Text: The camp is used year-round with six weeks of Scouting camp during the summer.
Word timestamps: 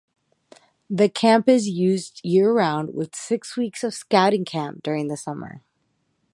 The 0.89 1.09
camp 1.09 1.47
is 1.47 1.69
used 1.69 2.21
year-round 2.23 2.95
with 2.95 3.13
six 3.13 3.55
weeks 3.55 3.83
of 3.83 3.93
Scouting 3.93 4.45
camp 4.45 4.81
during 4.81 5.09
the 5.09 5.15
summer. 5.15 5.61